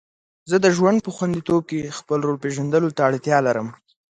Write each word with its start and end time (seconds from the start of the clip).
زه 0.49 0.55
د 0.61 0.67
ژوند 0.77 0.97
په 1.03 1.09
خوندیتوب 1.15 1.61
کې 1.69 1.77
د 1.81 1.89
خپل 1.99 2.19
رول 2.25 2.37
پیژندلو 2.43 2.89
ته 2.95 3.01
اړتیا 3.09 3.37
لرم. 3.47 3.67